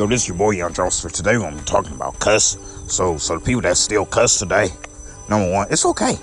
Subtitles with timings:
[0.00, 0.98] Yo, this is your boy Young Jones.
[0.98, 2.56] For today, I'm talking about cuss.
[2.88, 4.70] So, so the people that still cuss today,
[5.28, 6.16] number one, it's okay.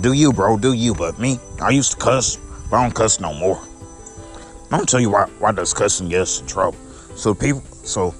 [0.00, 0.56] Do you, bro?
[0.56, 0.94] Do you?
[0.94, 2.38] But me, I used to cuss,
[2.70, 3.58] but I don't cuss no more.
[3.58, 5.28] I'm gonna tell you why.
[5.38, 6.78] Why does cussing get us in trouble?
[7.14, 8.12] So people, so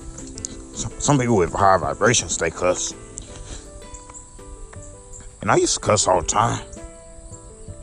[0.75, 2.93] some people with high vibrations, they cuss,
[5.41, 6.63] and I used to cuss all the time.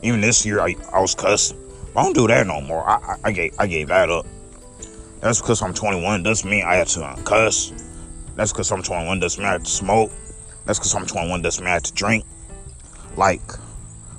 [0.04, 1.58] Even this year, I, I was cussing.
[1.96, 2.88] I don't do that no more.
[2.88, 4.24] I, I, I gave I gave that up.
[5.26, 6.22] That's because I'm 21.
[6.22, 7.72] Doesn't mean I have to uh, cuss.
[8.36, 9.18] That's because I'm 21.
[9.18, 10.12] Doesn't mean I have to smoke.
[10.66, 11.42] That's because I'm 21.
[11.42, 12.24] Doesn't mean I have to drink.
[13.16, 13.40] Like,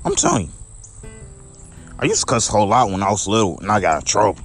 [0.03, 1.09] I'm telling you.
[1.97, 4.05] I used to cuss a whole lot when I was little and I got in
[4.05, 4.43] trouble.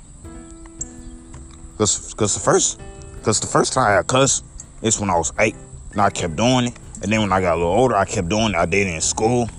[1.78, 2.80] Cause, cause the first,
[3.24, 4.44] cause the first time I cussed
[4.82, 5.56] is when I was eight,
[5.90, 6.78] and I kept doing it.
[7.02, 8.54] And then when I got a little older, I kept doing it.
[8.54, 9.50] I did it in school.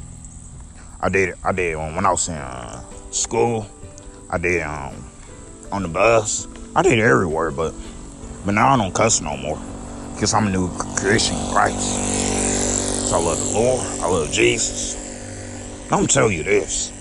[1.01, 1.35] I did it.
[1.43, 2.81] I did it when I was in uh,
[3.11, 3.67] school.
[4.29, 5.03] I did um,
[5.69, 6.47] on the bus.
[6.75, 7.73] I did everywhere, but
[8.45, 9.61] but now I don't cuss no more.
[10.13, 13.09] Because I'm a new creation in Christ.
[13.09, 13.85] So I love the Lord.
[14.01, 14.95] I love Jesus.
[15.85, 16.91] I'm gonna tell you this.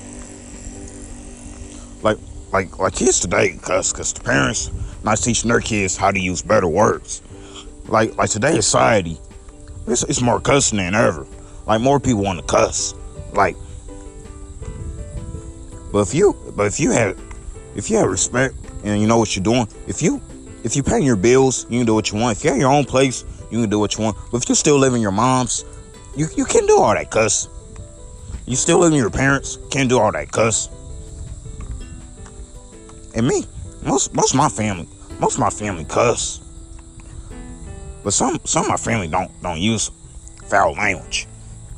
[2.03, 2.19] Like
[2.53, 4.71] like like kids today cuss because the parents
[5.05, 7.23] not teaching their kids how to use better words.
[7.87, 9.19] Like like today's society,
[9.87, 11.27] it's, it's more cussing than ever.
[11.67, 12.95] Like more people want to cuss.
[13.33, 13.57] Like
[15.93, 17.17] but if you but if you had
[17.75, 18.55] if you have respect
[18.85, 19.67] and you know what you're doing.
[19.87, 20.21] If you
[20.65, 22.39] if you paying your bills, you can do what you want.
[22.39, 24.17] If you have your own place, you can do what you want.
[24.31, 25.65] But if you're still living your mom's,
[26.17, 27.49] you, you can't do all that cuss.
[28.47, 30.69] You still living your parents, can't do all that cuss.
[33.15, 33.45] And me,
[33.83, 34.89] most most of my family,
[35.19, 36.41] most of my family cuss.
[38.05, 39.91] But some some of my family don't don't use
[40.45, 41.27] foul language.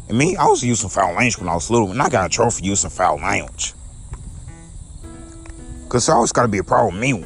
[0.09, 2.29] And me, I was using foul language when I was little, and I got a
[2.29, 3.73] trophy using foul language.
[5.95, 7.25] Cause there always gotta be a problem with me.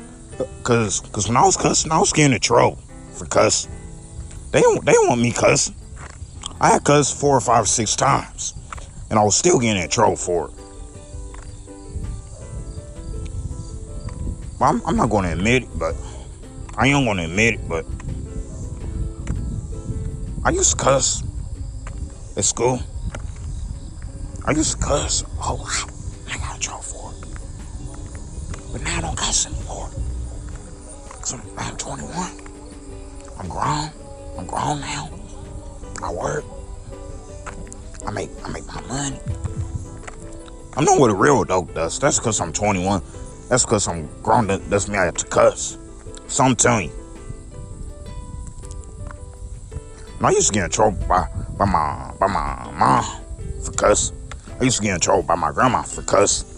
[0.62, 2.78] Cause cause when I was cussing, I was getting in trouble
[3.14, 3.72] for cussing.
[4.52, 5.74] They don't they don't want me cussing.
[6.60, 8.52] I had cussed four or five or six times.
[9.08, 10.54] And I was still getting in trouble for it.
[14.60, 15.96] I'm, I'm not gonna admit it, but
[16.76, 17.86] I am gonna admit it, but
[20.44, 21.22] I used to cuss
[22.36, 22.82] at school.
[24.44, 25.97] I used to cuss a whole.
[28.72, 29.90] But now I don't cuss anymore.
[31.08, 32.14] Because I'm, I'm 21.
[33.38, 33.90] I'm grown.
[34.38, 35.10] I'm grown now.
[36.02, 36.44] I work.
[38.06, 39.18] I make I make my money.
[40.76, 41.98] I'm not what a real adult does.
[41.98, 43.02] That's because I'm 21.
[43.48, 44.46] That's because I'm grown.
[44.46, 45.78] That doesn't mean I have to cuss.
[46.28, 46.98] So I'm telling you.
[50.20, 53.04] I used to get in trouble by, by my by my mom
[53.62, 54.12] for cuss.
[54.60, 56.57] I used to get in trouble by my grandma for cuss.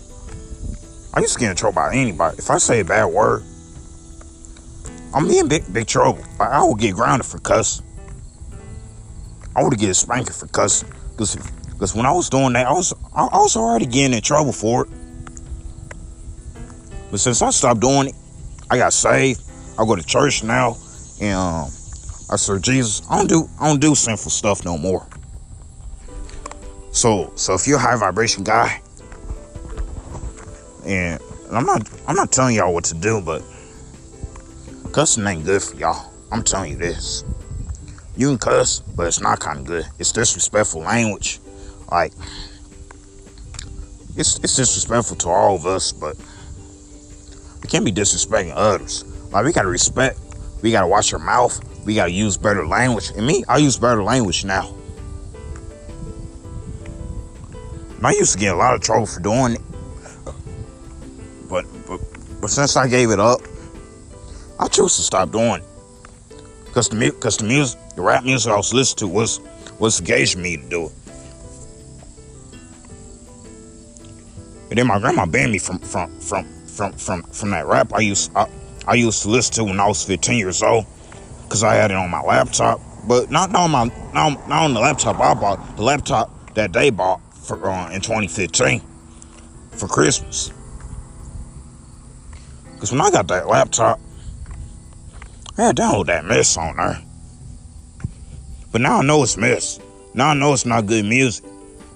[1.12, 2.38] I used to get in trouble by anybody.
[2.38, 3.42] If I say a bad word,
[5.12, 6.24] I'm in big, big trouble.
[6.38, 7.84] I would get grounded for cussing.
[9.56, 10.88] I would get spanked for cussing.
[11.16, 11.36] Cause,
[11.78, 14.52] Cause when I was doing that, I was I, I was already getting in trouble
[14.52, 14.90] for it.
[17.10, 18.14] But since I stopped doing it,
[18.70, 19.40] I got saved.
[19.78, 20.76] I go to church now,
[21.20, 21.64] and um,
[22.30, 23.02] I serve Jesus.
[23.10, 25.06] I don't do I don't do sinful stuff no more.
[26.92, 28.80] So so if you're a high vibration guy,
[30.90, 33.42] and I'm not I'm not telling y'all what to do, but
[34.92, 36.12] cussing ain't good for y'all.
[36.32, 37.24] I'm telling you this.
[38.16, 39.86] You can cuss, but it's not kind of good.
[39.98, 41.38] It's disrespectful language.
[41.90, 42.12] Like
[44.16, 46.16] it's it's disrespectful to all of us, but
[47.62, 49.04] we can't be disrespecting others.
[49.30, 50.18] Like we gotta respect.
[50.60, 51.58] We gotta watch our mouth.
[51.86, 53.10] We gotta use better language.
[53.16, 54.74] And me, I use better language now.
[58.02, 59.60] I used to get a lot of trouble for doing it.
[62.40, 63.40] But since I gave it up,
[64.58, 65.62] I chose to stop doing.
[66.72, 69.40] Cause the cause the music, the rap music I was listening to was
[69.78, 70.92] was engaging me to do it.
[74.70, 78.00] And then my grandma banned me from from from from from from that rap I
[78.00, 78.48] used I,
[78.86, 80.86] I used to listen to when I was 15 years old,
[81.48, 82.80] cause I had it on my laptop.
[83.08, 83.84] But not, not on my
[84.14, 85.76] not, not on the laptop I bought.
[85.76, 88.80] The laptop that they bought for uh, in 2015
[89.72, 90.52] for Christmas.
[92.80, 94.00] Cause when I got that laptop,
[95.58, 97.02] I had download that mess on there.
[98.72, 99.78] But now I know it's mess.
[100.14, 101.44] Now I know it's not good music.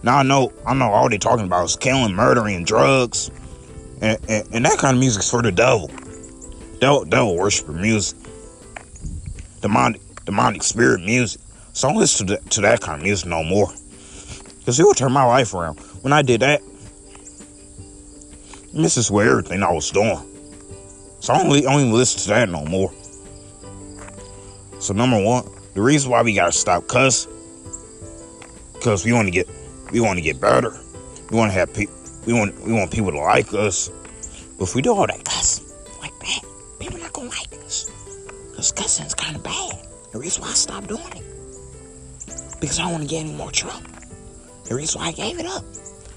[0.03, 3.31] Now I know I know all they talking about is killing, murdering, drugs,
[4.03, 5.91] and, and, and that kind of music's for the devil.
[6.81, 8.19] Devil, devil worshiper music,
[9.63, 11.41] demonic, demonic spirit music.
[11.73, 13.69] So I don't listen to, the, to that kind of music no more,
[14.59, 15.79] because it would turn my life around.
[16.03, 16.61] When I did that,
[18.75, 20.34] this is where everything I was doing.
[21.25, 22.93] So I don't, I don't even listen to that no more.
[24.79, 27.27] So number one, the reason why we gotta stop cuss,
[28.83, 29.49] cause we want to get,
[29.91, 30.79] we want to get better.
[31.31, 31.95] We want to have people,
[32.27, 33.89] we want, we want people to like us.
[34.59, 35.67] But if we do all that cussing
[36.03, 36.41] like that,
[36.79, 37.91] people not gonna like us.
[38.55, 39.79] Cause cussing's kind of bad.
[40.13, 41.25] The reason why I stopped doing it,
[42.61, 43.81] because I don't want to get any more trouble.
[44.65, 45.65] The reason why I gave it up,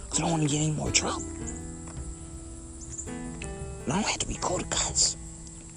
[0.10, 1.24] cause I don't want to get any more trouble.
[3.88, 5.16] I don't have to be cool to cuss.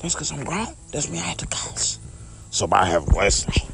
[0.00, 0.74] That's because I'm grown.
[0.90, 1.98] Doesn't mean I have to cuss.
[2.50, 2.84] So bye.
[2.84, 3.12] Have a
[3.46, 3.69] day.